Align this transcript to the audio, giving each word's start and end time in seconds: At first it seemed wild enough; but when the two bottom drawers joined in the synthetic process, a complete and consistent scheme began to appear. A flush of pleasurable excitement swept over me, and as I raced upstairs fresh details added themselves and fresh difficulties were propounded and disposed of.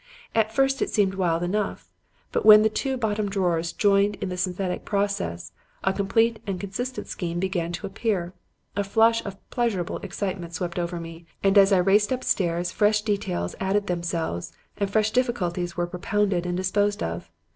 At 0.33 0.51
first 0.51 0.81
it 0.81 0.89
seemed 0.89 1.13
wild 1.13 1.43
enough; 1.43 1.91
but 2.31 2.43
when 2.43 2.63
the 2.63 2.69
two 2.71 2.97
bottom 2.97 3.29
drawers 3.29 3.71
joined 3.71 4.15
in 4.15 4.29
the 4.29 4.35
synthetic 4.35 4.83
process, 4.83 5.51
a 5.83 5.93
complete 5.93 6.39
and 6.47 6.59
consistent 6.59 7.05
scheme 7.05 7.39
began 7.39 7.71
to 7.73 7.85
appear. 7.85 8.33
A 8.75 8.83
flush 8.83 9.23
of 9.23 9.37
pleasurable 9.51 9.97
excitement 9.99 10.55
swept 10.55 10.79
over 10.79 10.99
me, 10.99 11.27
and 11.43 11.55
as 11.55 11.71
I 11.71 11.77
raced 11.77 12.11
upstairs 12.11 12.71
fresh 12.71 13.03
details 13.03 13.53
added 13.59 13.85
themselves 13.85 14.51
and 14.75 14.89
fresh 14.89 15.11
difficulties 15.11 15.77
were 15.77 15.85
propounded 15.85 16.47
and 16.47 16.57
disposed 16.57 17.03
of. 17.03 17.29